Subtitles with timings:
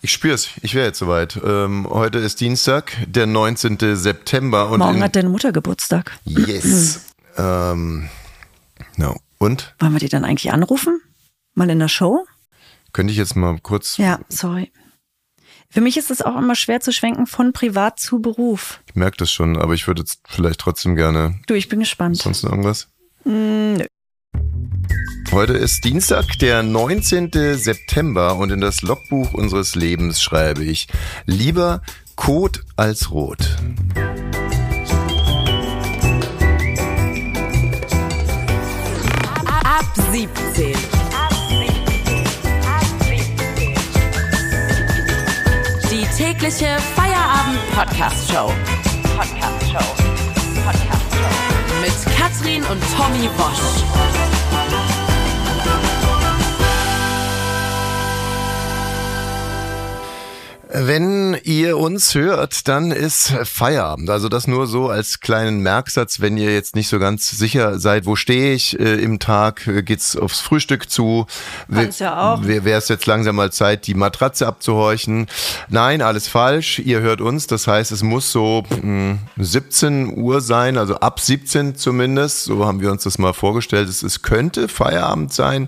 [0.00, 1.40] Ich spür's, ich wäre jetzt soweit.
[1.44, 3.78] Ähm, heute ist Dienstag, der 19.
[3.96, 4.70] September.
[4.70, 6.16] Und Morgen hat deine Mutter Geburtstag.
[6.24, 7.00] Yes.
[7.36, 8.08] ähm,
[8.96, 9.16] no.
[9.38, 9.74] Und?
[9.80, 11.00] Wollen wir die dann eigentlich anrufen?
[11.54, 12.24] Mal in der Show?
[12.92, 13.96] Könnte ich jetzt mal kurz.
[13.96, 14.70] Ja, sorry.
[15.68, 18.80] Für mich ist es auch immer schwer zu schwenken von privat zu Beruf.
[18.86, 21.40] Ich merke das schon, aber ich würde jetzt vielleicht trotzdem gerne.
[21.48, 22.16] Du, ich bin gespannt.
[22.18, 22.88] Sonst noch irgendwas?
[23.24, 23.86] Mm, nö.
[25.30, 27.30] Heute ist Dienstag, der 19.
[27.54, 30.88] September und in das Logbuch unseres Lebens schreibe ich
[31.26, 31.82] lieber
[32.16, 33.56] Kot als Rot.
[39.44, 40.72] Ab 17.
[45.90, 48.50] Die tägliche Feierabend-Podcast-Show.
[49.16, 49.78] Podcast-Show.
[50.64, 50.88] Podcast-Show.
[50.90, 50.97] Mit
[52.28, 54.27] Katrin und Tommy Wosch.
[60.80, 64.10] Wenn ihr uns hört, dann ist Feierabend.
[64.10, 68.06] Also das nur so als kleinen Merksatz, wenn ihr jetzt nicht so ganz sicher seid,
[68.06, 71.26] wo stehe ich äh, im Tag, äh, geht's aufs Frühstück zu.
[71.72, 72.44] Kann's ja auch.
[72.44, 75.26] Wäre es jetzt langsam mal Zeit, die Matratze abzuhorchen?
[75.68, 76.78] Nein, alles falsch.
[76.78, 77.48] Ihr hört uns.
[77.48, 82.44] Das heißt, es muss so mh, 17 Uhr sein, also ab 17 zumindest.
[82.44, 83.88] So haben wir uns das mal vorgestellt.
[83.88, 85.66] Es, es könnte Feierabend sein.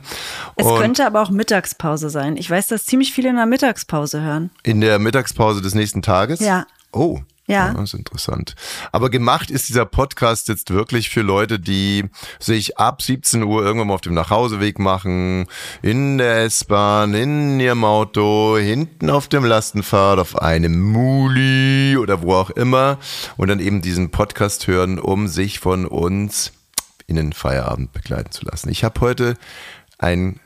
[0.55, 2.37] Es Und könnte aber auch Mittagspause sein.
[2.37, 4.51] Ich weiß, dass ziemlich viele in der Mittagspause hören.
[4.63, 6.41] In der Mittagspause des nächsten Tages?
[6.41, 6.67] Ja.
[6.93, 7.21] Oh.
[7.51, 7.73] Ja.
[7.73, 8.55] Das ist interessant.
[8.93, 12.05] Aber gemacht ist dieser Podcast jetzt wirklich für Leute, die
[12.39, 15.47] sich ab 17 Uhr irgendwann mal auf dem Nachhauseweg machen,
[15.83, 22.35] in der S-Bahn, in ihrem Auto, hinten auf dem Lastenfahrrad, auf einem Muli oder wo
[22.35, 23.01] auch immer
[23.37, 26.53] und dann eben diesen Podcast hören, um sich von uns
[27.09, 28.69] in den Feierabend begleiten zu lassen.
[28.69, 29.37] Ich habe heute
[29.99, 30.39] ein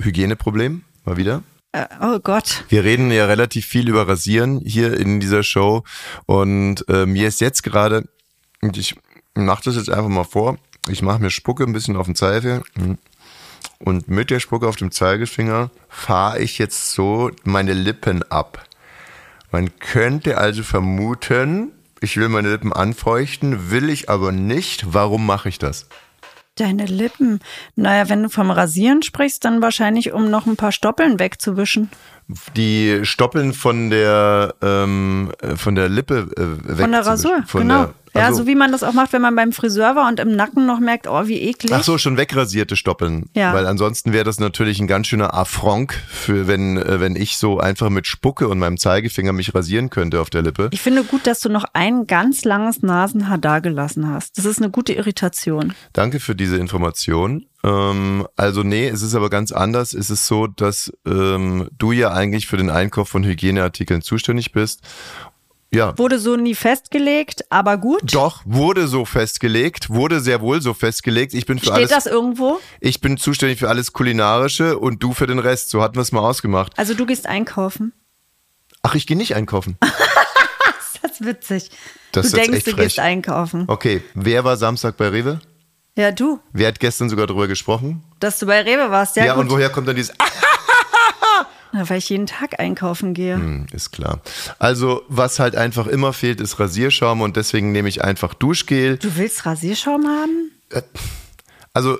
[0.00, 1.44] Hygieneproblem, mal wieder.
[1.76, 2.64] Äh, oh Gott.
[2.70, 5.84] Wir reden ja relativ viel über Rasieren hier in dieser Show
[6.24, 8.08] und äh, mir ist jetzt gerade,
[8.62, 8.94] ich
[9.34, 10.56] mache das jetzt einfach mal vor,
[10.88, 12.62] ich mache mir Spucke ein bisschen auf den Zeigefinger
[13.78, 18.64] und mit der Spucke auf dem Zeigefinger fahre ich jetzt so meine Lippen ab.
[19.52, 24.94] Man könnte also vermuten, ich will meine Lippen anfeuchten, will ich aber nicht.
[24.94, 25.88] Warum mache ich das?
[26.56, 27.40] Deine Lippen.
[27.74, 31.90] Naja, wenn du vom Rasieren sprichst, dann wahrscheinlich, um noch ein paar Stoppeln wegzuwischen.
[32.56, 37.62] Die Stoppeln von der ähm, äh, von der Lippe äh, weg Von der Rasur, von
[37.62, 37.84] genau.
[37.84, 40.18] Der, ja, also- so wie man das auch macht, wenn man beim Friseur war und
[40.20, 41.72] im Nacken noch merkt, oh, wie eklig.
[41.72, 43.28] Ach so, schon wegrasierte Stoppeln.
[43.34, 43.52] Ja.
[43.52, 47.60] Weil ansonsten wäre das natürlich ein ganz schöner Affront, für wenn, äh, wenn ich so
[47.60, 50.68] einfach mit Spucke und meinem Zeigefinger mich rasieren könnte auf der Lippe.
[50.72, 54.38] Ich finde gut, dass du noch ein ganz langes Nasenhaar dagelassen hast.
[54.38, 55.74] Das ist eine gute Irritation.
[55.92, 57.46] Danke für diese Information.
[57.66, 59.92] Ähm, also nee, es ist aber ganz anders.
[59.92, 64.80] Es ist so, dass ähm, du ja eigentlich für den Einkauf von Hygieneartikeln zuständig bist.
[65.74, 68.14] Ja, Wurde so nie festgelegt, aber gut.
[68.14, 71.34] doch, wurde so festgelegt, wurde sehr wohl so festgelegt.
[71.34, 72.60] Ich bin für Steht alles, das irgendwo?
[72.80, 75.70] ich bin zuständig für alles Kulinarische und du für den Rest.
[75.70, 76.72] So hatten wir es mal ausgemacht.
[76.78, 77.92] Also du gehst einkaufen.
[78.82, 79.76] Ach, ich gehe nicht einkaufen.
[81.02, 81.70] Das ist witzig.
[82.12, 82.84] Das du denkst, du frech.
[82.84, 83.64] gehst einkaufen.
[83.68, 85.40] Okay, wer war Samstag bei Rewe?
[85.96, 86.40] Ja, du.
[86.52, 88.02] Wer hat gestern sogar darüber gesprochen?
[88.20, 89.44] Dass du bei Rewe warst, ja, Ja, gut.
[89.44, 93.34] und woher kommt dann dieses Ah, Na, weil ich jeden Tag einkaufen gehe.
[93.34, 94.20] hm, ist klar.
[94.58, 98.98] Also, was halt einfach immer fehlt, ist Rasierschaum und deswegen nehme ich einfach Duschgel.
[98.98, 100.50] Du willst Rasierschaum haben?
[101.72, 101.98] Also,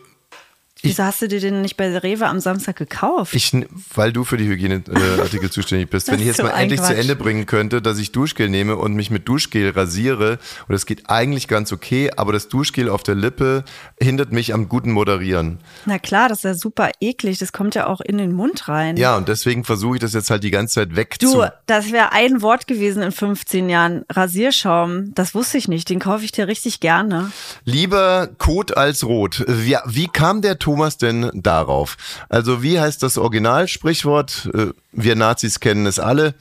[0.87, 3.35] Wieso hast du dir den nicht bei Rewe am Samstag gekauft?
[3.35, 3.53] ich,
[3.95, 6.99] weil du für die Hygieneartikel zuständig bist, wenn ich jetzt so mal endlich zu Quatsch.
[6.99, 10.39] Ende bringen könnte, dass ich Duschgel nehme und mich mit Duschgel rasiere,
[10.69, 13.65] und das geht eigentlich ganz okay, aber das Duschgel auf der Lippe
[14.01, 15.59] hindert mich am guten Moderieren.
[15.85, 17.39] Na klar, das ist ja super eklig.
[17.39, 18.97] Das kommt ja auch in den Mund rein.
[18.97, 21.53] Ja, und deswegen versuche ich das jetzt halt die ganze Zeit weg Du, zu.
[21.67, 24.05] das wäre ein Wort gewesen in 15 Jahren.
[24.11, 25.89] Rasierschaum, das wusste ich nicht.
[25.89, 27.31] Den kaufe ich dir richtig gerne.
[27.65, 29.45] Lieber Kot als Rot.
[29.49, 31.97] Wie, wie kam der Thomas denn darauf?
[32.29, 34.51] Also wie heißt das Originalsprichwort?
[34.53, 36.35] Äh, Wir Nazis kennen es alle.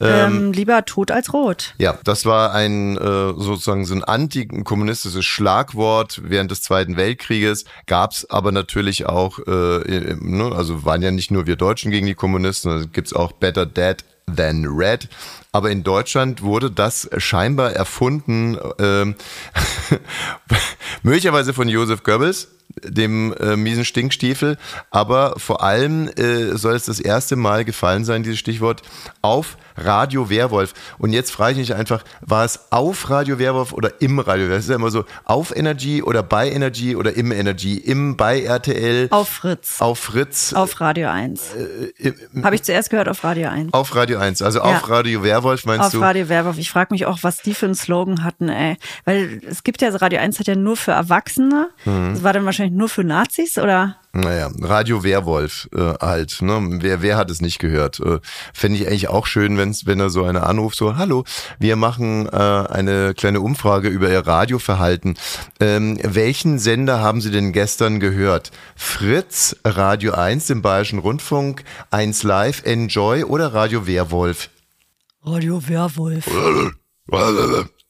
[0.00, 1.74] Ähm, lieber tot als rot.
[1.78, 3.00] Ja, das war ein äh,
[3.36, 7.64] sozusagen so ein antikommunistisches Schlagwort während des Zweiten Weltkrieges.
[7.86, 12.14] Gab's aber natürlich auch, äh, ne, also waren ja nicht nur wir Deutschen gegen die
[12.14, 13.98] Kommunisten, also gibt's auch Better Dead
[14.34, 15.08] than Red.
[15.56, 19.14] Aber in Deutschland wurde das scheinbar erfunden, ähm,
[21.02, 22.48] Möglicherweise von Josef Goebbels,
[22.82, 24.58] dem äh, miesen Stinkstiefel,
[24.90, 28.82] aber vor allem äh, soll es das erste Mal gefallen sein, dieses Stichwort,
[29.22, 30.74] auf Radio Werwolf.
[30.98, 34.58] Und jetzt frage ich mich einfach, war es auf Radio Werwolf oder im Radio Werwolf?
[34.58, 38.42] Das ist ja immer so, auf Energy oder bei Energy oder im Energy, im, bei
[38.42, 39.08] RTL.
[39.10, 39.80] Auf Fritz.
[39.80, 40.52] Auf Fritz.
[40.52, 41.54] Auf Radio 1.
[41.98, 42.12] Äh,
[42.42, 43.72] Habe ich zuerst gehört auf Radio 1.
[43.72, 44.64] Auf Radio 1, also ja.
[44.64, 45.98] auf Radio Werwolf meinst auf du?
[45.98, 46.58] Auf Radio Werwolf.
[46.58, 48.76] Ich frage mich auch, was die für einen Slogan hatten, ey.
[49.04, 51.68] Weil es gibt ja, Radio 1 hat ja nur für Erwachsene.
[51.84, 52.14] Mhm.
[52.14, 53.96] Das war dann wahrscheinlich nur für Nazis, oder?
[54.16, 56.40] Naja, Radio Werwolf äh, halt.
[56.40, 56.78] Ne?
[56.80, 58.00] Wer, wer hat es nicht gehört?
[58.00, 58.20] Äh,
[58.54, 61.24] Fände ich eigentlich auch schön, wenn's, wenn er so eine anruft, so, hallo,
[61.58, 65.18] wir machen äh, eine kleine Umfrage über Ihr Radioverhalten.
[65.60, 68.52] Ähm, welchen Sender haben Sie denn gestern gehört?
[68.74, 74.48] Fritz, Radio 1 im Bayerischen Rundfunk, 1 Live, Enjoy oder Radio Werwolf?
[75.26, 76.28] Radio Werwolf.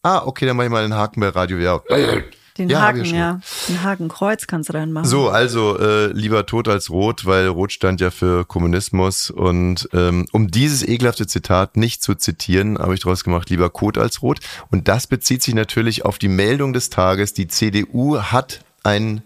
[0.02, 2.24] ah, okay, dann mach ich mal den Haken bei Radio Werwolf.
[2.56, 3.40] Den ja, Haken, ja.
[3.68, 5.04] Den Hakenkreuz kannst du dann machen.
[5.04, 9.30] So, also äh, lieber tot als rot, weil rot stand ja für Kommunismus.
[9.30, 13.98] Und ähm, um dieses ekelhafte Zitat nicht zu zitieren, habe ich daraus gemacht, lieber Kot
[13.98, 14.40] als rot.
[14.70, 17.34] Und das bezieht sich natürlich auf die Meldung des Tages.
[17.34, 19.22] Die CDU hat ein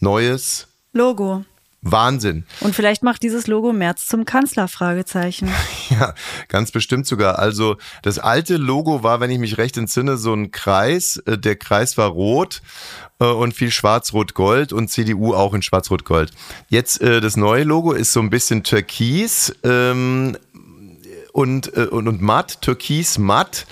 [0.00, 1.44] neues Logo.
[1.84, 2.44] Wahnsinn.
[2.60, 5.50] Und vielleicht macht dieses Logo März zum Kanzler, Fragezeichen.
[5.90, 6.14] Ja,
[6.48, 7.38] ganz bestimmt sogar.
[7.38, 11.18] Also das alte Logo war, wenn ich mich recht entsinne, so ein Kreis.
[11.26, 12.62] Äh, der Kreis war rot
[13.20, 16.32] äh, und viel schwarz-rot-gold und CDU auch in schwarz-rot-gold.
[16.68, 20.36] Jetzt äh, das neue Logo ist so ein bisschen türkis ähm,
[21.32, 23.66] und, und, und matt, türkis matt.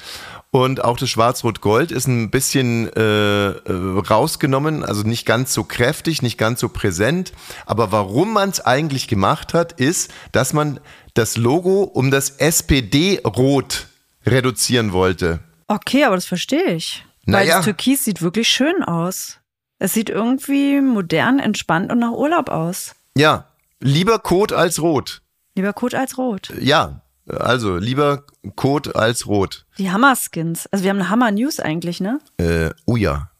[0.55, 6.21] Und auch das Schwarz-Rot-Gold ist ein bisschen äh, äh, rausgenommen, also nicht ganz so kräftig,
[6.21, 7.33] nicht ganz so präsent.
[7.65, 10.79] Aber warum man es eigentlich gemacht hat, ist, dass man
[11.15, 13.87] das Logo um das SPD-Rot
[14.27, 15.41] reduzieren wollte.
[15.69, 17.03] Okay, aber das verstehe ich.
[17.25, 17.41] Naja.
[17.41, 19.39] Weil das Türkis sieht wirklich schön aus.
[19.79, 22.95] Es sieht irgendwie modern, entspannt und nach Urlaub aus.
[23.17, 23.47] Ja,
[23.81, 25.23] lieber Kot als Rot.
[25.55, 26.53] Lieber Kot als Rot.
[26.61, 28.25] Ja, also, lieber
[28.57, 29.65] Kot als Rot.
[29.79, 30.67] Die Hammer-Skins.
[30.71, 32.19] Also, wir haben eine Hammer-News eigentlich, ne?
[32.39, 33.31] Äh, oh ja.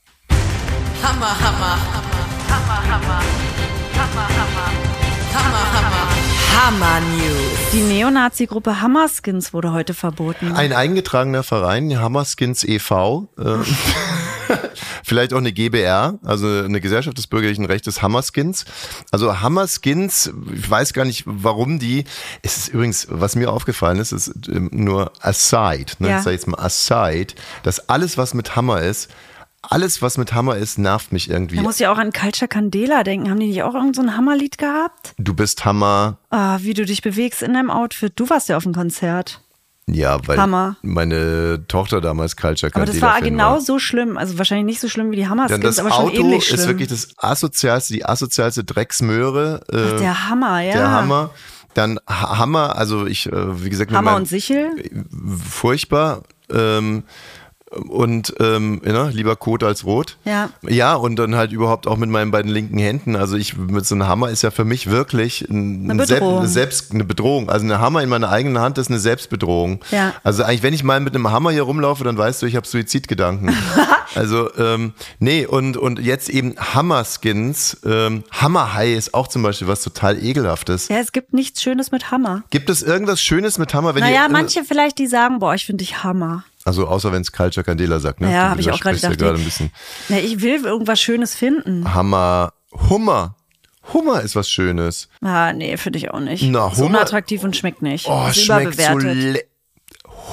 [1.03, 2.17] Hammer, Hammer, Hammer,
[2.49, 3.23] Hammer, Hammer,
[3.97, 4.73] Hammer, Hammer,
[5.35, 6.03] Hammer, Hammer,
[6.65, 7.71] Hammer News.
[7.73, 10.53] Die Neonazi-Gruppe Hammerskins wurde heute verboten.
[10.53, 13.29] Ein eingetragener Verein, Hammerskins e.V.
[15.05, 18.65] Vielleicht auch eine GBR, also eine Gesellschaft des bürgerlichen Rechtes Hammerskins.
[19.11, 22.05] Also Hammerskins, ich weiß gar nicht, warum die.
[22.43, 26.11] Es ist übrigens, was mir aufgefallen ist, ist ähm, nur aside, ne?
[26.11, 26.19] Ja.
[26.19, 29.09] Ich sag jetzt mal aside, dass alles, was mit Hammer ist,
[29.63, 31.57] alles, was mit Hammer ist, nervt mich irgendwie.
[31.57, 33.31] Da muss ja auch an Culture Candela denken.
[33.31, 35.15] Haben die nicht auch irgendein so Hammerlied gehabt?
[35.19, 36.19] Du bist Hammer.
[36.31, 38.13] Ah, wie du dich bewegst in deinem Outfit.
[38.17, 39.41] Du warst ja auf dem Konzert.
[39.87, 40.77] Ja, weil Hammer.
[40.83, 43.61] meine Tochter damals Culture Aber das war genau war.
[43.61, 44.17] so schlimm.
[44.17, 46.61] Also wahrscheinlich nicht so schlimm wie die Hammer Skins, das aber schon Auto ähnlich schlimm.
[46.61, 49.61] ist wirklich das asozialste, die asozialste Drecksmöhre.
[49.73, 50.73] Äh, Ach, der Hammer, ja.
[50.73, 51.31] Der Hammer.
[51.75, 54.71] Dann Hammer, also ich, äh, wie gesagt, Hammer und Sichel.
[55.49, 56.23] Furchtbar.
[56.51, 57.03] Ähm,
[57.73, 60.17] und ähm, ja, lieber Kot als Rot.
[60.25, 60.51] Ja.
[60.69, 63.17] Ja, und dann halt überhaupt auch mit meinen beiden linken Händen.
[63.17, 66.47] Also ich mit so einem Hammer ist ja für mich wirklich ein, eine, Bedrohung.
[66.47, 67.49] Selbst, selbst eine Bedrohung.
[67.49, 69.81] Also eine Hammer in meiner eigenen Hand ist eine Selbstbedrohung.
[69.91, 70.13] Ja.
[70.23, 72.67] Also eigentlich, wenn ich mal mit einem Hammer hier rumlaufe, dann weißt du, ich habe
[72.67, 73.55] Suizidgedanken.
[74.15, 77.79] also ähm, nee und und jetzt eben Hammerskins.
[77.85, 80.89] Ähm, Hammerhai ist auch zum Beispiel was total ekelhaftes.
[80.89, 82.43] Ja, es gibt nichts Schönes mit Hammer.
[82.51, 83.95] Gibt es irgendwas Schönes mit Hammer?
[83.95, 86.45] Wenn naja, manche vielleicht, die sagen, boah, ich finde dich Hammer.
[86.65, 88.33] Also außer wenn es Culture Candela sagt, ne?
[88.33, 89.21] Ja, habe ich auch gerade gedacht.
[89.21, 89.71] Ja ein bisschen.
[90.09, 91.93] Ja, ich will irgendwas Schönes finden.
[91.93, 92.53] Hammer.
[92.89, 93.37] Hummer.
[93.93, 95.09] Hummer ist was Schönes.
[95.21, 96.45] Ah, nee, finde ich auch nicht.
[96.45, 96.73] Na, Hummer.
[96.73, 98.07] Ist unattraktiv und schmeckt nicht.
[98.09, 99.39] Oh, ist schmeckt so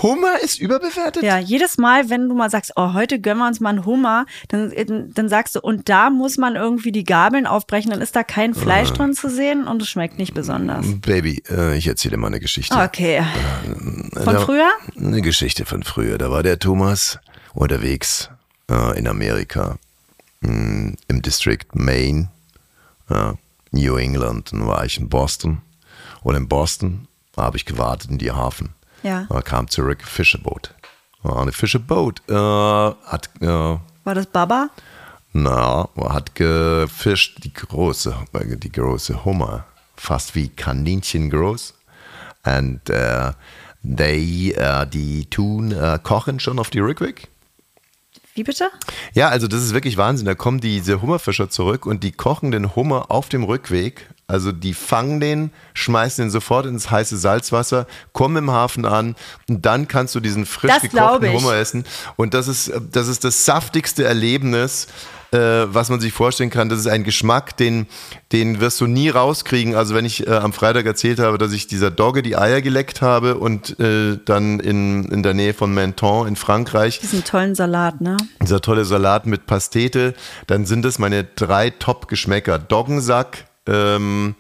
[0.02, 1.24] Hummer ist überbewertet?
[1.24, 4.26] Ja, jedes Mal, wenn du mal sagst, oh, heute gönnen wir uns mal einen Hummer,
[4.48, 4.72] dann,
[5.14, 8.54] dann sagst du, und da muss man irgendwie die Gabeln aufbrechen, dann ist da kein
[8.54, 8.94] Fleisch äh.
[8.94, 10.86] drin zu sehen und es schmeckt nicht besonders.
[11.02, 12.76] Baby, äh, ich erzähle mal eine Geschichte.
[12.76, 13.18] Okay.
[13.18, 14.70] Äh, von da, früher?
[14.98, 16.18] Eine Geschichte von früher.
[16.18, 17.20] Da war der Thomas
[17.54, 18.30] unterwegs
[18.70, 19.78] äh, in Amerika,
[20.42, 22.30] mh, hm, im District Maine,
[23.72, 24.54] New England.
[24.54, 25.62] Dann war ich in Boston.
[26.22, 28.70] Und in Boston habe ich gewartet in die Hafen.
[29.04, 29.28] Ja.
[29.30, 30.74] Er kam zurück, Fischerboot.
[31.24, 33.30] Eine Fischerboot äh, hat.
[33.42, 34.70] Äh, War das Baba?
[35.32, 39.66] Na, hat gefischt die große, die große Hummer,
[39.96, 41.76] fast wie Kaninchen groß.
[42.46, 43.32] Und äh,
[43.84, 47.28] they, uh, die tun uh, kochen schon auf die Rückweg.
[48.34, 48.72] Wie bitte?
[49.14, 50.26] Ja, also das ist wirklich Wahnsinn.
[50.26, 54.76] Da kommen diese Hummerfischer zurück und die kochen den Hummer auf dem Rückweg Also die
[54.76, 59.16] fangen den, schmeißen den sofort ins heiße Salzwasser, kommen im Hafen an
[59.48, 61.34] und dann kannst du diesen frisch Das gekochten.
[61.34, 61.84] Hummer essen.
[62.16, 64.88] Und das ist, das ist das saftigste Erlebnis,
[65.32, 66.70] äh, was man sich vorstellen kann.
[66.70, 67.88] Das ist ein Geschmack, den,
[68.32, 69.76] den wirst du nie rauskriegen.
[69.76, 73.02] Also wenn ich äh, am Freitag erzählt habe, dass ich dieser Dogge die Eier geleckt
[73.02, 78.02] habe und äh, dann in, in der Nähe von Menton in Frankreich Diesen tollen Salat,
[78.02, 78.18] ne?
[78.42, 80.14] dieser tolle Salat mit Pastete,
[80.48, 82.60] dann sind es meine drei Top-Geschmäcker.
[82.60, 84.36] Doggensack, ähm,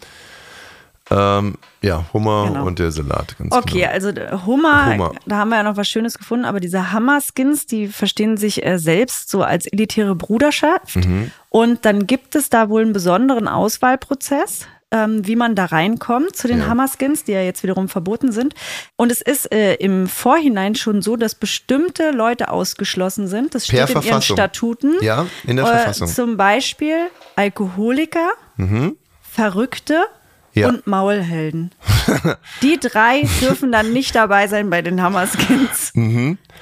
[1.12, 2.66] ähm, ja, Hummer Genau.
[2.66, 3.36] und der Salat.
[3.40, 3.92] Ganz Okay, genau.
[3.92, 5.12] also der Hummer, Hummer.
[5.26, 8.78] da haben wir ja noch was Schönes gefunden, aber diese Hammerskins, die verstehen sich äh,
[8.78, 10.98] selbst so als elitäre Bruderschaft.
[10.98, 11.32] Mhm.
[11.50, 14.68] Und dann gibt es da wohl einen besonderen Auswahlprozess.
[14.92, 16.66] Ähm, wie man da reinkommt zu den Ja.
[16.66, 18.56] Hammerskins, die ja jetzt wiederum verboten sind.
[18.96, 23.54] Und es ist äh, im Vorhinein schon so, dass bestimmte Leute ausgeschlossen sind.
[23.54, 24.36] Das steht Per in ihren Verfassung.
[24.36, 24.96] Statuten.
[25.02, 26.08] Ja, in der Äh, Verfassung.
[26.08, 26.96] Zum Beispiel
[27.36, 28.30] Alkoholiker,
[29.32, 30.04] Verrückte
[30.54, 30.70] Ja.
[30.70, 31.72] und Maulhelden.
[32.64, 35.94] Die drei dürfen dann nicht dabei sein bei den Hammerskins.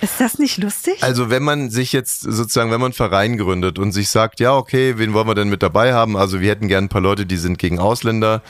[0.01, 1.01] Ist das nicht lustig?
[1.01, 4.55] Also wenn man sich jetzt sozusagen, wenn man einen Verein gründet und sich sagt, ja,
[4.55, 6.17] okay, wen wollen wir denn mit dabei haben?
[6.17, 8.41] Also wir hätten gerne ein paar Leute, die sind gegen Ausländer.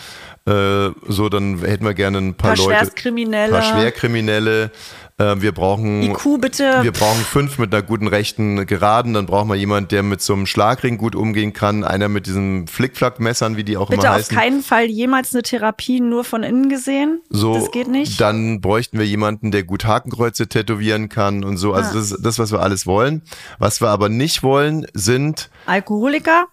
[0.46, 2.70] Äh, so, dann hätten wir gerne ein paar, Paar Leute.
[2.80, 3.56] Schwerstkriminelle.
[3.56, 4.72] Ein paar Schwerkriminelle.
[5.20, 6.04] Äh, wir brauchen.
[6.04, 6.84] IQ bitte.
[6.84, 9.16] Wir brauchen fünf mit einer guten rechten Geraden.
[9.16, 11.84] Dann brauchen wir jemand, der mit so einem Schlagring gut umgehen kann.
[11.84, 14.38] Einer mit diesen Flickflack-Messern, wie die auch Bitte immer auf heißen.
[14.38, 17.22] keinen Fall jemals eine Therapie nur von innen gesehen.
[17.32, 18.22] So, das geht nicht.
[18.22, 21.74] Dann bräuchten wir jemanden, der gut Hakenkreuze tätowieren kann und so.
[21.74, 21.94] Also Ah.
[21.96, 23.24] das ist das, was wir alles wollen.
[23.58, 26.46] Was wir aber nicht wollen, sind Alkoholiker,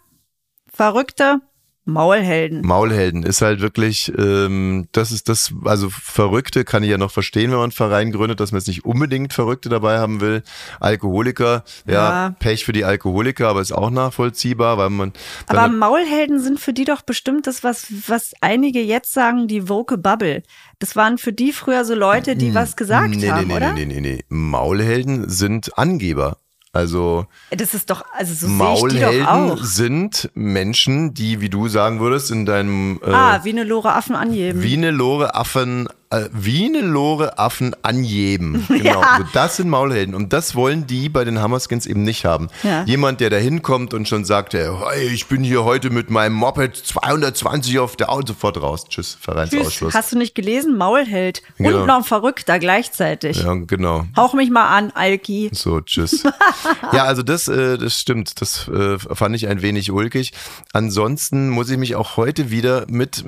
[0.73, 1.41] Verrückte,
[1.87, 2.63] Maulhelden.
[2.63, 3.23] Maulhelden.
[3.25, 7.59] Ist halt wirklich, ähm, das ist das, also Verrückte kann ich ja noch verstehen, wenn
[7.59, 10.43] man einen Verein gründet, dass man jetzt nicht unbedingt Verrückte dabei haben will.
[10.81, 12.37] Alkoholiker, ja, Ja.
[12.39, 15.13] Pech für die Alkoholiker, aber ist auch nachvollziehbar, weil man
[15.47, 19.99] Aber Maulhelden sind für die doch bestimmt das, was, was einige jetzt sagen, die Woke
[19.99, 20.43] Bubble.
[20.79, 23.21] Das waren für die früher so Leute, die was gesagt Hm.
[23.21, 23.73] nee, haben, nee, nee, oder?
[23.75, 24.25] nee, nee, nee, nee.
[24.29, 26.39] Maulhelden sind Angeber.
[26.75, 32.45] Also Das ist doch, also so Maulhelden sind Menschen, die, wie du sagen würdest, in
[32.47, 34.61] deinem äh, Ah, wie eine Lore Affen angeben.
[34.61, 38.67] wie eine Lore Affen, äh, wie eine Lore Affen anjeben.
[38.75, 39.01] Genau.
[39.01, 39.19] Ja.
[39.19, 40.15] So, das sind Maulhelden.
[40.15, 42.49] Und das wollen die bei den Hammerskins eben nicht haben.
[42.65, 42.83] Ja.
[42.85, 44.69] Jemand, der da hinkommt und schon sagt, hey,
[45.13, 48.85] ich bin hier heute mit meinem Moped 220 auf der Auto sofort raus.
[48.89, 49.19] Tschüss, Tschüss.
[49.21, 49.95] Vereinsausschluss.
[49.95, 50.77] Hast du nicht gelesen?
[50.77, 51.43] Maulheld.
[51.57, 51.81] Genau.
[51.81, 53.43] Und noch ein Verrückter gleichzeitig.
[53.43, 54.05] Ja, genau.
[54.17, 55.51] Hauch mich mal an, Alki.
[55.53, 56.25] So, tschüss.
[56.93, 58.41] ja, also das, äh, das stimmt.
[58.41, 60.33] Das äh, fand ich ein wenig ulkig.
[60.73, 63.25] Ansonsten muss ich mich auch heute wieder mit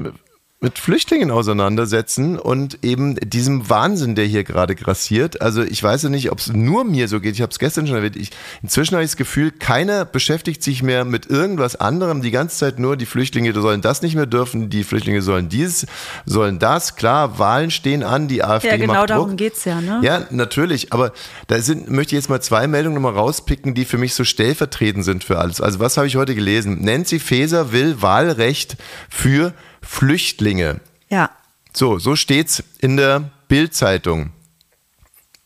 [0.59, 5.43] mit Flüchtlingen auseinandersetzen und eben diesem Wahnsinn, der hier gerade grassiert.
[5.43, 7.35] Also ich weiß ja nicht, ob es nur mir so geht.
[7.35, 8.17] Ich habe es gestern schon erwähnt.
[8.17, 8.31] Ich,
[8.63, 12.23] inzwischen habe ich das Gefühl, keiner beschäftigt sich mehr mit irgendwas anderem.
[12.23, 15.87] Die ganze Zeit nur, die Flüchtlinge sollen das nicht mehr dürfen, die Flüchtlinge sollen dies,
[16.25, 16.97] sollen das.
[16.97, 19.39] Klar, Wahlen stehen an, die AfD Ja, genau macht darum Druck.
[19.39, 20.01] geht's ja, ne?
[20.03, 21.13] Ja, natürlich, aber
[21.49, 25.05] da sind, möchte ich jetzt mal zwei Meldungen nochmal rauspicken, die für mich so stellvertretend
[25.05, 25.61] sind für alles.
[25.61, 26.83] Also was habe ich heute gelesen?
[26.83, 28.79] Nancy Faeser will Wahlrecht
[29.11, 29.53] für
[29.87, 30.81] Flüchtlinge.
[31.09, 31.31] Ja.
[31.73, 34.31] So, so steht's in der Bild-Zeitung.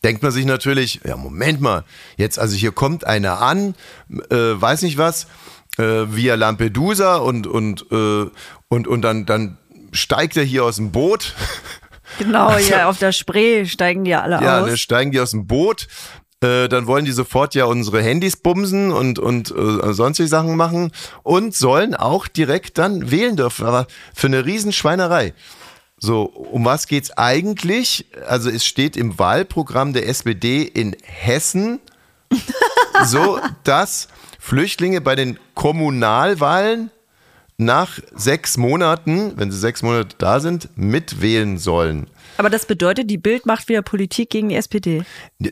[0.03, 1.83] Denkt man sich natürlich, ja, Moment mal,
[2.17, 3.75] jetzt, also hier kommt einer an,
[4.29, 5.27] äh, weiß nicht was,
[5.77, 8.25] äh, via Lampedusa und, und, äh,
[8.67, 9.57] und, und dann, dann
[9.91, 11.35] steigt er hier aus dem Boot.
[12.17, 14.69] Genau, ja, auf der Spree steigen die ja alle Also Ja, aus.
[14.69, 15.87] ne, steigen die aus dem Boot,
[16.41, 20.91] äh, dann wollen die sofort ja unsere Handys bumsen und, und äh, sonstige Sachen machen
[21.23, 23.65] und sollen auch direkt dann wählen dürfen.
[23.65, 25.33] Aber für eine Riesenschweinerei.
[25.97, 28.07] So, um was geht's eigentlich?
[28.27, 31.79] Also es steht im Wahlprogramm der SPD in Hessen
[33.05, 34.07] so, dass
[34.39, 36.89] Flüchtlinge bei den Kommunalwahlen
[37.57, 42.07] nach sechs Monaten, wenn sie sechs Monate da sind, mitwählen sollen.
[42.37, 45.03] Aber das bedeutet, die Bild macht wieder Politik gegen die SPD.
[45.41, 45.51] Äh,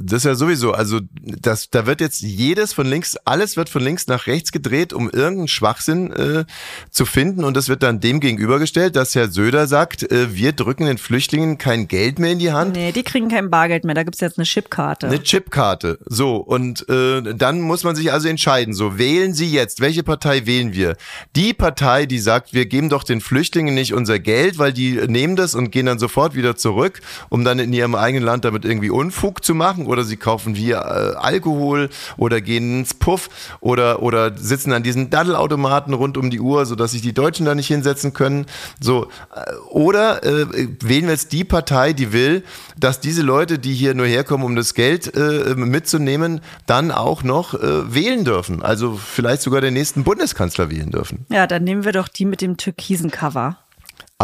[0.00, 3.82] Das ist ja sowieso, also das, da wird jetzt jedes von links, alles wird von
[3.82, 6.44] links nach rechts gedreht, um irgendeinen Schwachsinn äh,
[6.90, 10.86] zu finden und das wird dann dem gegenübergestellt, dass Herr Söder sagt, äh, wir drücken
[10.86, 12.76] den Flüchtlingen kein Geld mehr in die Hand.
[12.76, 15.06] Nee, die kriegen kein Bargeld mehr, da gibt's jetzt eine Chipkarte.
[15.06, 15.98] Eine Chipkarte.
[16.06, 18.74] So, und äh, dann muss man sich also entscheiden.
[18.74, 19.80] So, wählen Sie jetzt.
[19.80, 20.96] Welche Partei wählen wir?
[21.36, 25.36] Die Partei, die sagt, wir geben doch den Flüchtlingen nicht unser Geld, weil die nehmen
[25.36, 28.90] das und gehen dann sofort wieder zurück, um dann in ihrem eigenen Land damit irgendwie
[28.90, 33.30] Unfug zu machen oder sie kaufen wir äh, Alkohol oder gehen ins Puff
[33.60, 37.54] oder, oder sitzen an diesen Daddelautomaten rund um die Uhr, sodass sich die Deutschen da
[37.54, 38.44] nicht hinsetzen können.
[38.80, 40.46] So, äh, oder äh,
[40.80, 42.44] wählen wir jetzt die Partei, die will,
[42.76, 47.54] dass diese Leute, die hier nur herkommen, um das Geld äh, mitzunehmen, dann auch noch
[47.54, 48.62] äh, wählen dürfen.
[48.62, 51.24] Also vielleicht sogar den nächsten Bundeskanzler wählen dürfen.
[51.30, 53.56] Ja, dann nehmen wir doch die mit dem türkisen Cover.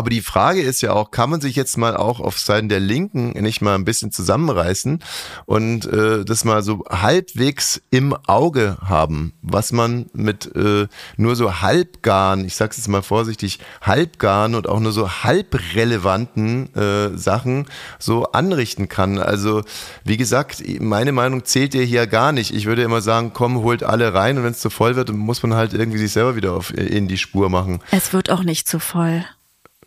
[0.00, 2.80] Aber die Frage ist ja auch, kann man sich jetzt mal auch auf Seiten der
[2.80, 5.00] Linken nicht mal ein bisschen zusammenreißen
[5.44, 10.86] und äh, das mal so halbwegs im Auge haben, was man mit äh,
[11.18, 17.18] nur so halbgaren, ich sag's jetzt mal vorsichtig, halbgaren und auch nur so halbrelevanten äh,
[17.18, 17.66] Sachen
[17.98, 19.18] so anrichten kann.
[19.18, 19.60] Also
[20.02, 22.54] wie gesagt, meine Meinung zählt dir hier gar nicht.
[22.54, 25.42] Ich würde immer sagen, komm, holt alle rein und wenn es zu voll wird, muss
[25.42, 27.80] man halt irgendwie sich selber wieder auf, in die Spur machen.
[27.90, 29.26] Es wird auch nicht zu voll.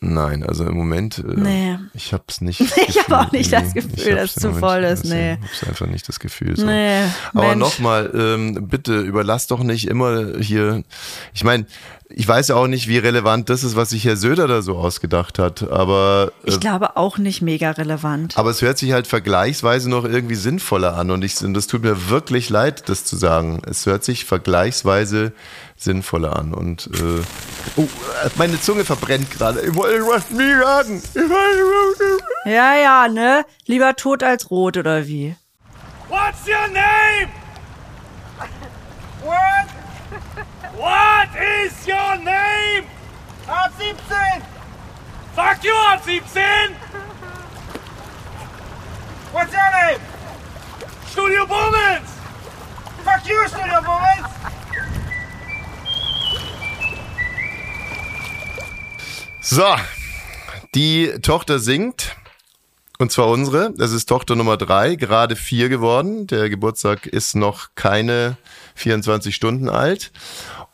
[0.05, 1.77] Nein, also im Moment, äh, Nee.
[1.93, 2.59] ich habe es nicht.
[2.87, 5.05] Ich habe auch nicht das Gefühl, dass es zu voll ist.
[5.05, 5.37] Nee.
[5.53, 6.55] Ich habe einfach nicht das Gefühl.
[6.57, 6.65] So.
[6.65, 10.83] Nee, Aber nochmal, ähm, bitte überlass doch nicht immer hier.
[11.33, 11.65] Ich meine,
[12.15, 14.77] ich weiß ja auch nicht, wie relevant das ist, was sich Herr Söder da so
[14.77, 15.63] ausgedacht hat.
[15.71, 18.37] Aber äh, Ich glaube auch nicht mega relevant.
[18.37, 21.81] aber es hört sich halt vergleichsweise noch irgendwie sinnvoller an und ich, und das tut
[21.83, 23.61] mir wirklich leid, das zu sagen.
[23.67, 25.31] Es hört sich vergleichsweise
[25.83, 27.21] sinnvoller an und äh,
[27.77, 27.87] oh,
[28.35, 29.61] meine Zunge verbrennt gerade.
[29.61, 30.39] Ich wollte was nie
[31.15, 33.45] wollte- Ja, ja, ne?
[33.65, 35.35] Lieber tot als rot oder wie?
[36.09, 37.29] What's your name?
[39.23, 39.67] What?
[40.77, 41.29] What
[41.65, 42.85] is your name?
[43.47, 43.97] Ab 17!
[45.35, 46.75] Fuck you, ab 17!
[49.31, 49.99] What's your name?
[51.11, 52.09] Studio Bummens!
[53.03, 54.42] Fuck you, Studio Bummens!
[59.55, 59.75] So,
[60.73, 62.15] die Tochter singt.
[62.97, 63.71] Und zwar unsere.
[63.77, 66.25] Das ist Tochter Nummer drei, gerade vier geworden.
[66.25, 68.35] Der Geburtstag ist noch keine
[68.73, 70.11] 24 Stunden alt.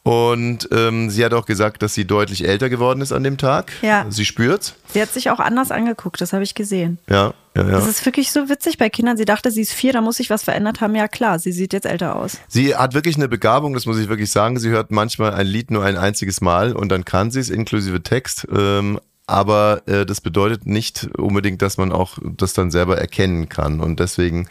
[0.10, 3.72] Und ähm, sie hat auch gesagt, dass sie deutlich älter geworden ist an dem Tag.
[3.84, 4.08] Ja.
[4.10, 4.74] Sie spürt's.
[4.92, 6.98] Sie hat sich auch anders angeguckt, das habe ich gesehen.
[7.08, 7.70] Ja, ja, ja.
[7.70, 9.18] Das ist wirklich so witzig bei Kindern.
[9.18, 10.96] Sie dachte, sie ist vier, da muss sich was verändert haben.
[10.96, 12.40] Ja klar, sie sieht jetzt älter aus.
[12.48, 14.58] Sie hat wirklich eine Begabung, das muss ich wirklich sagen.
[14.58, 18.02] Sie hört manchmal ein Lied nur ein einziges Mal und dann kann sie es inklusive
[18.02, 18.48] Text.
[18.52, 23.80] Ähm, aber äh, das bedeutet nicht unbedingt, dass man auch das dann selber erkennen kann.
[23.80, 24.50] Und deswegen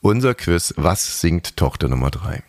[0.00, 2.42] unser Quiz, was singt Tochter Nummer drei?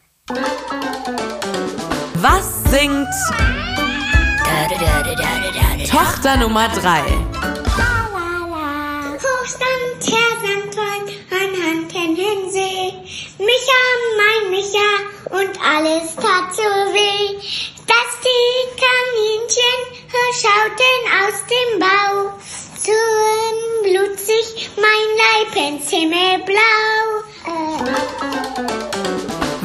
[2.30, 3.08] Was singt
[5.90, 7.04] Tochter Nummer 3?
[9.24, 12.92] Hochstand, Hersandwein, an Hand in den See.
[13.40, 13.82] Micha,
[14.20, 14.90] mein Micha,
[15.30, 17.40] und alles tat so weh.
[18.24, 19.82] Die Kaninchen
[20.42, 22.16] schauten aus dem Bau.
[22.78, 23.00] So
[23.84, 27.08] blutzig mein Leib ins Himmelblau.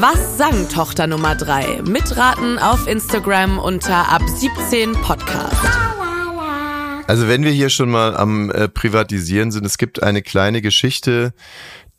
[0.02, 1.82] Was sang Tochter Nummer 3?
[1.82, 5.54] Mitraten auf Instagram unter ab 17 Podcast.
[7.06, 11.34] Also wenn wir hier schon mal am äh, Privatisieren sind, es gibt eine kleine Geschichte,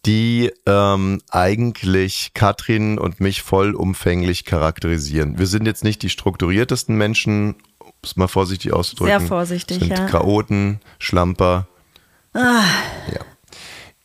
[0.05, 5.39] die ähm, eigentlich Katrin und mich vollumfänglich charakterisieren.
[5.39, 9.17] Wir sind jetzt nicht die strukturiertesten Menschen, um es mal vorsichtig auszudrücken.
[9.17, 10.07] Sehr vorsichtig, sind ja.
[10.07, 11.69] Chaoten, Schlamper.
[12.35, 12.63] Ja.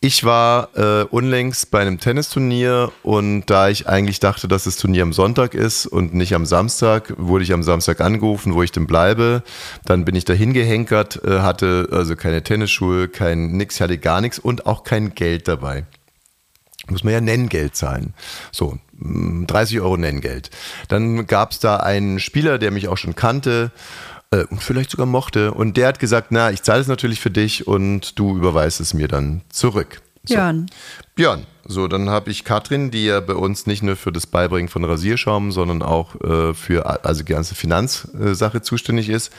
[0.01, 5.03] Ich war äh, unlängst bei einem Tennisturnier und da ich eigentlich dachte, dass das Turnier
[5.03, 8.87] am Sonntag ist und nicht am Samstag, wurde ich am Samstag angerufen, wo ich denn
[8.87, 9.43] bleibe.
[9.87, 14.39] Dann bin ich da hingehenkert, äh, hatte also keine Tennisschuhe, kein nix, hatte gar nichts
[14.39, 15.85] und auch kein Geld dabei.
[16.87, 18.15] Muss man ja Nenngeld zahlen.
[18.53, 20.51] So, mm, 30 Euro Nenngeld.
[20.87, 23.73] Dann gab es da einen Spieler, der mich auch schon kannte
[24.31, 25.53] äh, und vielleicht sogar mochte.
[25.53, 28.95] Und der hat gesagt, na, ich zahle es natürlich für dich und du überweist es
[28.95, 30.03] mir dann zurück.
[30.25, 30.35] So.
[30.35, 30.67] Björn.
[31.15, 31.47] Björn.
[31.71, 34.85] So, dann habe ich Katrin, die ja bei uns nicht nur für das Beibringen von
[34.85, 39.33] Rasierschaum, sondern auch äh, für also die ganze Finanzsache zuständig ist,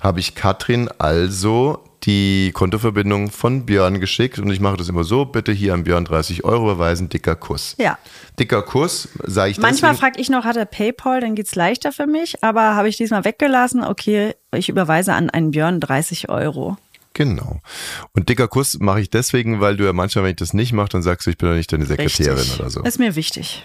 [0.00, 5.24] habe ich Katrin also die Kontoverbindung von Björn geschickt und ich mache das immer so,
[5.24, 7.74] bitte hier an Björn 30 Euro überweisen, dicker Kuss.
[7.78, 7.98] Ja.
[8.38, 12.06] Dicker Kuss, sage ich Manchmal frage ich noch, hat er PayPal, dann geht's leichter für
[12.06, 12.42] mich.
[12.44, 16.76] Aber habe ich diesmal weggelassen, okay, ich überweise an einen Björn 30 Euro.
[17.14, 17.60] Genau.
[18.12, 20.90] Und dicker Kuss mache ich deswegen, weil du ja manchmal, wenn ich das nicht mache,
[20.90, 22.60] dann sagst du, ich bin doch nicht deine Sekretärin Richtig.
[22.60, 22.82] oder so.
[22.82, 23.64] Ist mir wichtig.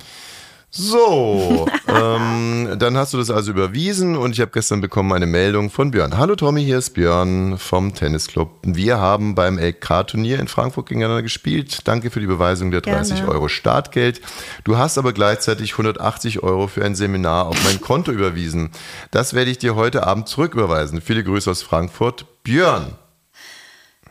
[0.75, 5.69] So, ähm, dann hast du das also überwiesen und ich habe gestern bekommen eine Meldung
[5.69, 6.17] von Björn.
[6.17, 8.49] Hallo Tommy, hier ist Björn vom Tennisclub.
[8.63, 11.81] Wir haben beim LK-Turnier in Frankfurt gegeneinander gespielt.
[11.83, 13.31] Danke für die Überweisung der 30 Gerne.
[13.31, 14.21] Euro Startgeld.
[14.63, 18.71] Du hast aber gleichzeitig 180 Euro für ein Seminar auf mein Konto überwiesen.
[19.11, 21.01] Das werde ich dir heute Abend zurücküberweisen.
[21.01, 22.95] Viele Grüße aus Frankfurt, Björn.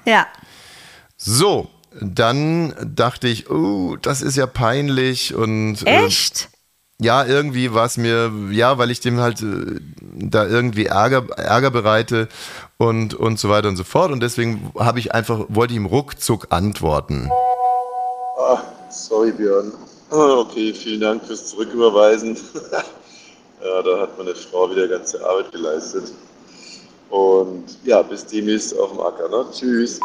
[0.05, 0.29] Ja.
[1.17, 1.71] So,
[2.01, 6.52] dann dachte ich, oh, das ist ja peinlich und äh, Echt?
[7.01, 11.71] Ja, irgendwie war es mir, ja, weil ich dem halt äh, da irgendwie Ärger, Ärger
[11.71, 12.29] bereite
[12.79, 14.13] und, und so weiter und so fort.
[14.13, 17.31] Und deswegen habe ich einfach, wollte ich ihm ruckzuck antworten.
[18.39, 19.73] Ah, sorry Björn.
[20.11, 22.37] Ah, Okay, vielen Dank fürs Zurücküberweisen.
[23.65, 26.13] ja, da hat meine Frau wieder ganze Arbeit geleistet.
[27.09, 29.29] Und ja, bis demnächst auf dem Acker.
[29.29, 29.47] Ne?
[29.53, 30.01] Tschüss.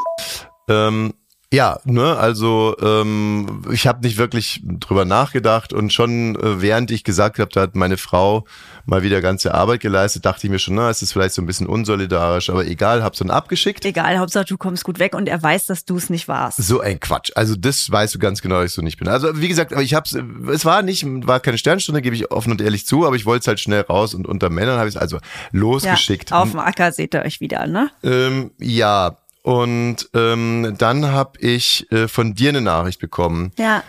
[0.70, 1.14] Ähm,
[1.54, 7.06] ja, ne, also ähm, ich habe nicht wirklich drüber nachgedacht und schon äh, während ich
[7.06, 8.46] gesagt habe, da hat meine Frau
[8.86, 11.46] mal wieder ganze Arbeit geleistet, dachte ich mir schon, na, es ist vielleicht so ein
[11.46, 13.86] bisschen unsolidarisch, aber egal, hab's dann abgeschickt.
[13.86, 16.58] Egal, Hauptsache du kommst gut weg und er weiß, dass du es nicht warst.
[16.58, 17.32] So ein Quatsch.
[17.36, 19.08] Also das weißt du ganz genau, dass ich so nicht bin.
[19.08, 20.18] Also wie gesagt, aber ich hab's,
[20.52, 23.42] es war nicht, war keine Sternstunde, gebe ich offen und ehrlich zu, aber ich wollte
[23.42, 25.20] es halt schnell raus und unter Männern habe ich es also
[25.52, 26.32] losgeschickt.
[26.32, 27.90] Ja, auf dem Acker seht ihr euch wieder, ne?
[28.04, 33.54] Ähm, ja, und ähm, dann habe ich äh, von dir eine Nachricht bekommen.
[33.58, 33.82] Ja.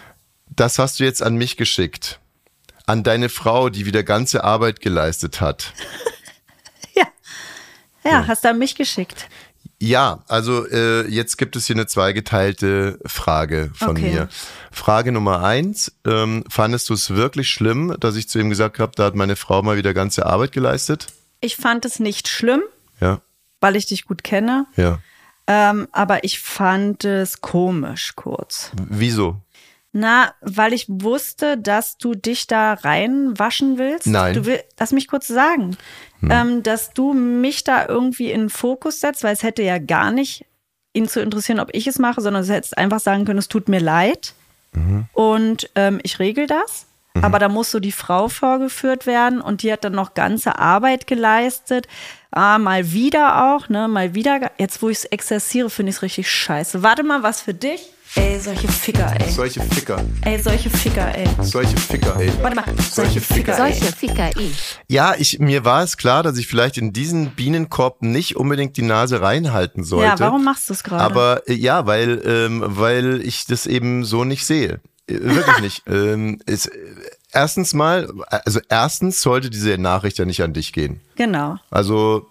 [0.54, 2.20] Das hast du jetzt an mich geschickt.
[2.86, 5.72] An deine Frau, die wieder ganze Arbeit geleistet hat.
[6.94, 7.06] Ja.
[8.04, 9.28] Ja, hast du an mich geschickt.
[9.80, 14.10] Ja, also äh, jetzt gibt es hier eine zweigeteilte Frage von Okay.
[14.12, 14.28] mir.
[14.72, 18.92] Frage Nummer eins, ähm, fandest du es wirklich schlimm, dass ich zu ihm gesagt habe,
[18.96, 21.06] da hat meine Frau mal wieder ganze Arbeit geleistet?
[21.40, 22.62] Ich fand es nicht schlimm,
[23.00, 23.20] Ja,
[23.60, 24.98] weil ich dich gut kenne, ja.
[25.48, 28.70] Ähm, aber ich fand es komisch kurz.
[28.88, 29.36] Wieso?
[29.92, 34.06] Na, weil ich wusste, dass du dich da reinwaschen willst.
[34.06, 34.34] Nein.
[34.34, 35.76] Du will, lass mich kurz sagen,
[36.28, 40.10] ähm, dass du mich da irgendwie in den Fokus setzt, weil es hätte ja gar
[40.10, 40.44] nicht
[40.92, 43.68] ihn zu interessieren, ob ich es mache, sondern du hättest einfach sagen können, es tut
[43.68, 44.34] mir leid
[45.12, 46.86] und ähm, ich regel das.
[47.20, 51.08] Aber da muss so die Frau vorgeführt werden und die hat dann noch ganze Arbeit
[51.08, 51.88] geleistet.
[52.30, 53.88] Ah, mal wieder auch, ne?
[53.88, 54.50] Mal wieder.
[54.58, 56.82] Jetzt, wo ich es exerziere, finde ich es richtig scheiße.
[56.82, 57.80] Warte mal, was für dich?
[58.14, 59.30] Ey, solche Ficker, ey.
[59.30, 61.28] Solche Ficker, Ey, solche Ficker, ey.
[61.42, 62.32] solche Ficker, ey.
[62.40, 63.92] Warte mal, solche Ficker, Solche ey.
[63.92, 64.50] Ficker i.
[64.88, 68.82] Ja, ich, mir war es klar, dass ich vielleicht in diesen Bienenkorb nicht unbedingt die
[68.82, 70.06] Nase reinhalten sollte.
[70.06, 71.02] Ja, warum machst du es gerade?
[71.04, 74.80] Aber äh, ja, weil, ähm, weil ich das eben so nicht sehe.
[75.06, 75.82] Äh, Wirklich nicht.
[75.86, 76.78] ähm, es, äh,
[77.32, 81.02] erstens mal, also erstens sollte diese Nachricht ja nicht an dich gehen.
[81.18, 81.56] Genau.
[81.70, 82.28] Also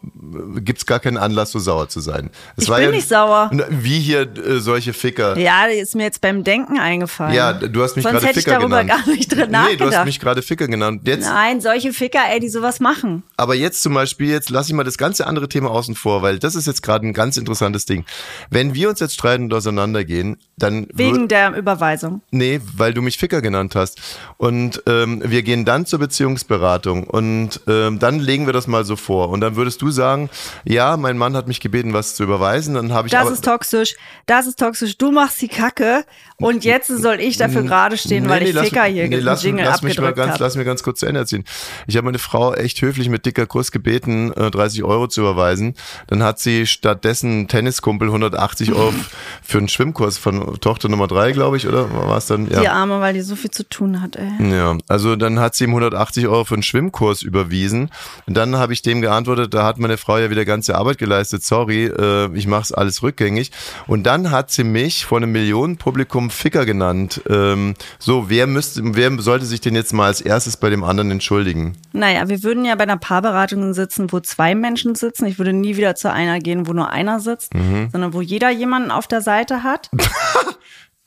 [0.55, 2.31] äh, gibt's gar keinen Anlass, so sauer zu sein.
[2.55, 3.51] Es Ich bin nicht sauer.
[3.69, 5.37] Wie hier äh, solche Ficker.
[5.37, 7.33] Ja, die ist mir jetzt beim Denken eingefallen.
[7.35, 9.05] Ja, du hast mich Sonst gerade hätte ich Ficker darüber genannt.
[9.05, 9.95] gar nicht drin Nee, du nachgedacht.
[9.97, 11.01] hast mich gerade Ficker genannt.
[11.05, 13.23] Jetzt, Nein, solche Ficker, ey, die sowas machen.
[13.35, 16.39] Aber jetzt zum Beispiel, jetzt lasse ich mal das ganze andere Thema außen vor, weil
[16.39, 18.05] das ist jetzt gerade ein ganz interessantes Ding.
[18.49, 22.21] Wenn wir uns jetzt streiten und auseinandergehen, dann Wegen der Überweisung.
[22.31, 23.99] nee, weil du mich Ficker genannt hast.
[24.37, 28.95] Und ähm, wir gehen dann zur Beziehungsberatung und ähm, dann legen wir das mal so
[28.95, 29.29] vor.
[29.29, 30.29] Und dann würdest du sagen,
[30.63, 32.75] ja, mein Mann hat mich gebeten, was zu überweisen.
[32.75, 33.95] Dann habe ich Das ist toxisch.
[34.25, 34.97] Das ist toxisch.
[34.97, 36.03] Du machst die Kacke
[36.37, 39.43] und jetzt soll ich dafür gerade stehen, weil Nee, ich nee, Ficker hier nee, lass,
[39.43, 40.43] Jingle lass mich mal ganz, habe.
[40.43, 41.43] lass mir ganz kurz zu Ende erzählen.
[41.87, 45.73] Ich habe meine Frau echt höflich mit dicker Kuss gebeten, äh, 30 Euro zu überweisen.
[46.07, 48.93] Dann hat sie stattdessen Tenniskumpel 180 Euro
[49.43, 52.49] für einen Schwimmkurs von Tochter Nummer drei, glaube ich, oder war es dann?
[52.49, 52.59] Ja.
[52.61, 54.51] Die Arme, weil die so viel zu tun hat, ey.
[54.51, 57.89] Ja, also dann hat sie ihm 180 Euro für einen Schwimmkurs überwiesen.
[58.27, 61.43] Und dann habe ich dem geantwortet, da hat meine Frau ja wieder ganze Arbeit geleistet,
[61.43, 63.51] sorry, äh, ich mache es alles rückgängig.
[63.87, 67.21] Und dann hat sie mich vor einem Millionenpublikum Ficker genannt.
[67.29, 71.11] Ähm, so, wer müsste, wer sollte sich denn jetzt mal als erstes bei dem anderen
[71.11, 71.77] entschuldigen?
[71.93, 75.25] Naja, wir würden ja bei einer Paarberatung sitzen, wo zwei Menschen sitzen.
[75.25, 77.89] Ich würde nie wieder zu einer gehen, wo nur einer sitzt, Mhm.
[77.91, 79.89] sondern wo jeder jemanden auf der Seite hat.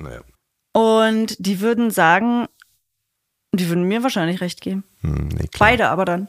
[0.03, 0.21] Naja.
[0.73, 2.47] Und die würden sagen,
[3.53, 4.85] die würden mir wahrscheinlich recht geben.
[5.03, 5.49] Hm, nee.
[5.59, 6.29] Beide aber dann.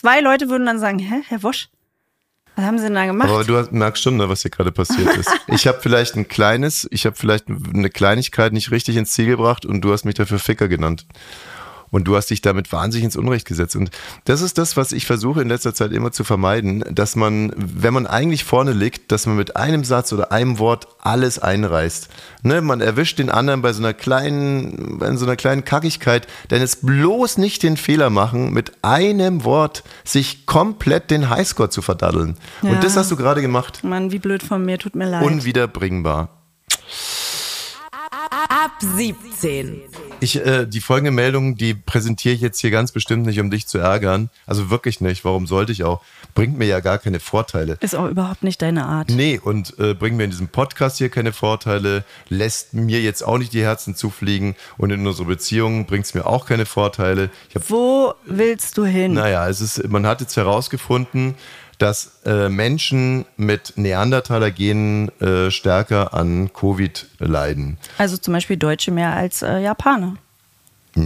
[0.00, 1.70] Zwei Leute würden dann sagen, hä, Herr Wosch,
[2.54, 3.28] was haben Sie denn da gemacht?
[3.28, 5.28] Aber du merkst schon, ne, was hier gerade passiert ist.
[5.48, 9.66] Ich habe vielleicht ein kleines, ich habe vielleicht eine Kleinigkeit nicht richtig ins Ziel gebracht
[9.66, 11.04] und du hast mich dafür Ficker genannt.
[11.90, 13.76] Und du hast dich damit wahnsinnig ins Unrecht gesetzt.
[13.76, 13.90] Und
[14.24, 17.94] das ist das, was ich versuche in letzter Zeit immer zu vermeiden, dass man, wenn
[17.94, 22.08] man eigentlich vorne liegt, dass man mit einem Satz oder einem Wort alles einreißt.
[22.42, 26.62] Ne, man erwischt den anderen bei so einer kleinen, bei so einer kleinen Kackigkeit, denn
[26.62, 32.36] es bloß nicht den Fehler machen, mit einem Wort sich komplett den Highscore zu verdaddeln.
[32.62, 32.70] Ja.
[32.70, 33.82] Und das hast du gerade gemacht.
[33.82, 35.24] Mann, wie blöd von mir, tut mir leid.
[35.24, 36.28] Unwiederbringbar.
[38.30, 39.82] Ab 17.
[40.20, 43.68] Ich, äh, die folgende Meldung, die präsentiere ich jetzt hier ganz bestimmt nicht, um dich
[43.68, 44.30] zu ärgern.
[44.46, 45.24] Also wirklich nicht.
[45.24, 46.02] Warum sollte ich auch?
[46.34, 47.78] Bringt mir ja gar keine Vorteile.
[47.80, 49.10] Ist auch überhaupt nicht deine Art.
[49.10, 53.38] Nee, und äh, bringt mir in diesem Podcast hier keine Vorteile, lässt mir jetzt auch
[53.38, 57.30] nicht die Herzen zufliegen und in unserer Beziehung bringt es mir auch keine Vorteile.
[57.54, 59.12] Hab, Wo willst du hin?
[59.14, 61.36] naja, es ist, man hat jetzt herausgefunden,
[61.78, 67.78] dass äh, Menschen mit Neandertaler-Genen äh, stärker an Covid leiden.
[67.98, 70.16] Also zum Beispiel Deutsche mehr als äh, Japaner.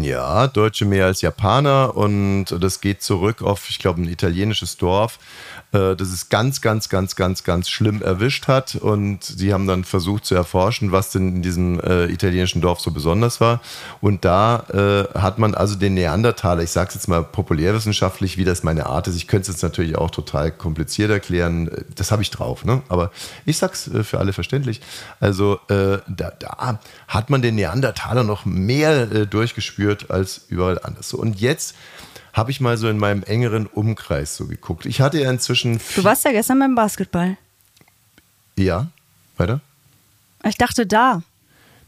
[0.00, 5.18] Ja, Deutsche mehr als Japaner und das geht zurück auf, ich glaube, ein italienisches Dorf,
[5.72, 8.76] äh, das es ganz, ganz, ganz, ganz, ganz schlimm erwischt hat.
[8.76, 12.90] Und sie haben dann versucht zu erforschen, was denn in diesem äh, italienischen Dorf so
[12.90, 13.60] besonders war.
[14.00, 18.44] Und da äh, hat man also den Neandertaler, ich sage es jetzt mal populärwissenschaftlich, wie
[18.44, 19.16] das meine Art ist.
[19.16, 21.70] Ich könnte es jetzt natürlich auch total kompliziert erklären.
[21.94, 22.82] Das habe ich drauf, ne?
[22.88, 23.10] aber
[23.44, 24.80] ich sage es äh, für alle verständlich.
[25.20, 31.08] Also äh, da, da, hat man den Neandertaler noch mehr äh, durchgespürt als überall anders.
[31.08, 31.74] So, und jetzt
[32.32, 34.86] habe ich mal so in meinem engeren Umkreis so geguckt.
[34.86, 35.80] Ich hatte ja inzwischen.
[35.94, 37.36] Du warst ja gestern beim Basketball.
[38.56, 38.88] Ja,
[39.36, 39.60] weiter?
[40.44, 41.22] Ich dachte da.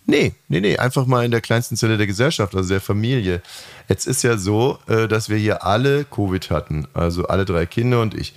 [0.06, 3.40] Nee, nee, nee, einfach mal in der kleinsten Zelle der Gesellschaft, also der Familie.
[3.88, 8.02] Jetzt ist ja so, äh, dass wir hier alle Covid hatten, also alle drei Kinder
[8.02, 8.34] und ich.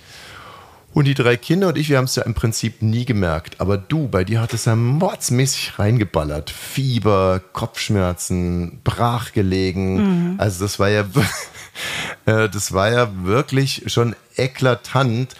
[0.97, 3.61] Und die drei Kinder und ich, wir haben es ja im Prinzip nie gemerkt.
[3.61, 6.49] Aber du, bei dir hat es ja mordsmäßig reingeballert.
[6.49, 10.31] Fieber, Kopfschmerzen, brach gelegen.
[10.31, 10.35] Mhm.
[10.39, 11.01] Also das war ja,
[12.25, 15.35] äh, das war ja wirklich schon eklatant,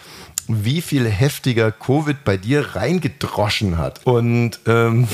[0.46, 4.06] wie viel heftiger Covid bei dir reingedroschen hat.
[4.06, 5.08] Und ähm,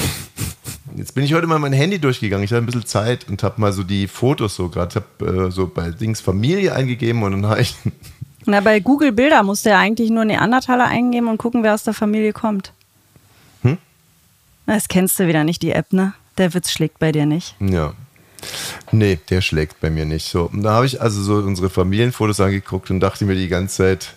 [0.94, 2.44] jetzt bin ich heute mal mein Handy durchgegangen.
[2.44, 5.46] Ich hatte ein bisschen Zeit und habe mal so die Fotos so gerade, ich habe
[5.46, 7.74] äh, so bei Dings Familie eingegeben und dann habe ich
[8.46, 11.85] na, bei Google Bilder musst du ja eigentlich nur Neandertaler eingeben und gucken, wer aus
[11.85, 12.72] der Familie kommt.
[13.62, 13.78] Hm?
[14.66, 16.14] Das kennst du wieder nicht, die App, ne?
[16.38, 17.54] Der Witz schlägt bei dir nicht.
[17.61, 17.94] Ja.
[18.92, 20.50] Nee, der schlägt bei mir nicht so.
[20.52, 24.14] Und da habe ich also so unsere Familienfotos angeguckt und dachte mir die ganze Zeit,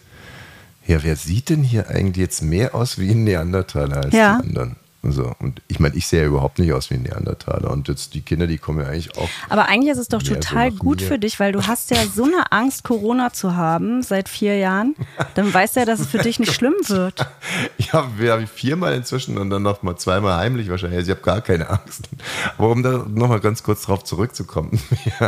[0.86, 4.40] ja, wer sieht denn hier eigentlich jetzt mehr aus wie ein Neandertaler als ja.
[4.42, 4.76] die anderen?
[5.12, 7.72] So, und ich meine, ich sehe ja überhaupt nicht aus wie ein Neandertaler.
[7.72, 9.30] Und jetzt die Kinder, die kommen ja eigentlich auch.
[9.50, 11.08] Aber eigentlich ist es doch total so gut mir.
[11.08, 14.96] für dich, weil du hast ja so eine Angst, Corona zu haben seit vier Jahren.
[15.36, 17.28] Dann weißt du ja, dass es für dich nicht schlimm wird.
[17.78, 21.00] Ja, wir haben viermal inzwischen und dann noch mal zweimal heimlich wahrscheinlich.
[21.00, 22.10] Also ich habe gar keine Angst.
[22.58, 24.80] Aber um da nochmal ganz kurz drauf zurückzukommen,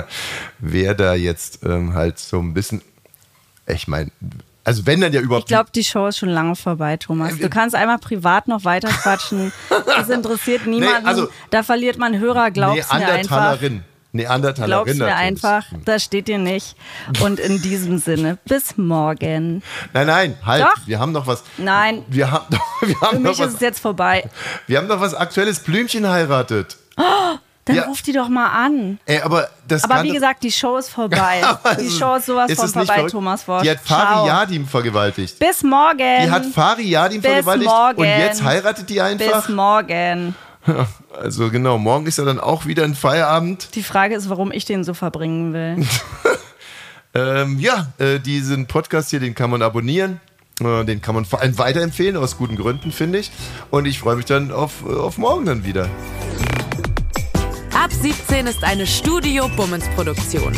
[0.60, 2.82] wer da jetzt ähm, halt so ein bisschen
[3.76, 4.12] ich meine,
[4.70, 5.46] also wenn dann ja überhaupt.
[5.46, 7.36] Ich glaube, die Show ist schon lange vorbei, Thomas.
[7.40, 9.52] Du kannst einmal privat noch weiter quatschen.
[9.88, 11.02] Das interessiert niemanden.
[11.02, 13.58] Nee, also, da verliert man Hörer, glaubst mir einfach.
[14.12, 14.70] Neandertalerin.
[14.70, 16.76] Glaubst mir einfach, das steht dir nicht.
[17.22, 19.64] Und in diesem Sinne, bis morgen.
[19.94, 20.64] Nein, nein, halt.
[20.66, 20.88] Doch.
[20.88, 21.44] Wir haben noch was.
[21.58, 22.04] Nein.
[22.08, 22.46] Wir haben,
[22.82, 24.30] wir haben Für mich ist es jetzt vorbei.
[24.68, 25.62] Wir haben noch was Aktuelles.
[25.62, 26.78] Blümchen heiratet.
[26.96, 27.04] Oh,
[27.70, 27.84] dann ja.
[27.84, 29.00] ruf die doch mal an.
[29.06, 31.42] Ey, aber das aber wie gesagt, die Show ist vorbei.
[31.80, 33.64] die Show ist sowas ist von vorbei, Thomas Wort.
[33.64, 35.38] Die hat Fari Yadim vergewaltigt.
[35.38, 36.24] Bis morgen.
[36.24, 37.70] Die hat Fari Yadim Bis vergewaltigt.
[37.70, 38.02] Morgen.
[38.02, 39.46] Und jetzt heiratet die einfach.
[39.46, 40.36] Bis morgen.
[41.22, 43.76] Also genau, morgen ist ja dann auch wieder ein Feierabend.
[43.76, 45.88] Die Frage ist, warum ich den so verbringen will.
[47.14, 50.20] ähm, ja, äh, diesen Podcast hier, den kann man abonnieren.
[50.60, 53.32] Äh, den kann man vor allem weiterempfehlen, aus guten Gründen, finde ich.
[53.70, 55.88] Und ich freue mich dann auf, äh, auf morgen dann wieder.
[57.74, 60.54] Ab 17 ist eine Studio Bummens Produktion.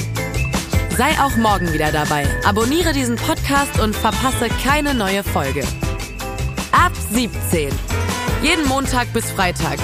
[0.98, 2.26] Sei auch morgen wieder dabei.
[2.46, 5.64] Abonniere diesen Podcast und verpasse keine neue Folge.
[6.72, 7.70] Ab 17.
[8.42, 9.78] Jeden Montag bis Freitag.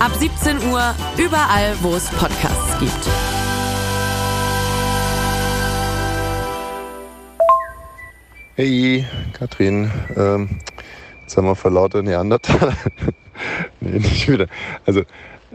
[0.00, 3.08] Ab 17 Uhr überall, wo es Podcasts gibt.
[8.56, 9.90] Hey, Katrin.
[10.16, 10.60] Ähm,
[11.22, 12.76] jetzt haben wir vor lauter Neandertaler.
[13.80, 14.46] nee, nicht wieder.
[14.86, 15.02] Also,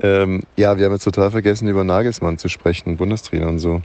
[0.01, 3.81] ähm, ja, wir haben jetzt total vergessen, über Nagelsmann zu sprechen, Bundestrainer und so.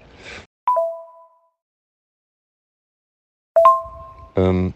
[4.36, 4.74] Ähm,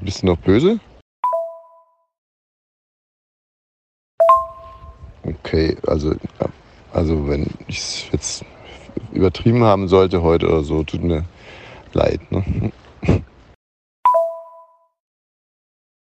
[0.00, 0.78] bist du noch böse?
[5.22, 6.14] Okay, also,
[6.92, 8.44] also wenn ich es jetzt
[9.12, 11.24] übertrieben haben sollte heute oder so, tut mir
[11.92, 12.20] leid.
[12.30, 12.72] Ne?